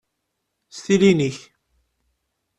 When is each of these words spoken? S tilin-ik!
S 0.75 0.77
tilin-ik! 0.85 1.37